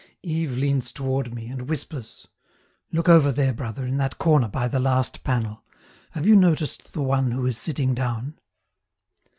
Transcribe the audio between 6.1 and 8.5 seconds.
have you noticed the one who is sitting down?"